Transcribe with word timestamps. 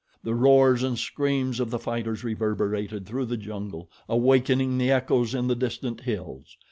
The 0.23 0.33
roars 0.33 0.81
and 0.81 0.97
screams 0.97 1.59
of 1.59 1.69
the 1.69 1.77
fighters 1.77 2.23
reverberated 2.23 3.05
through 3.05 3.25
the 3.25 3.37
jungle, 3.37 3.87
awakening 4.09 4.79
the 4.79 4.89
echoes 4.89 5.35
in 5.35 5.45
the 5.45 5.53
distant 5.55 6.01
hills. 6.01 6.57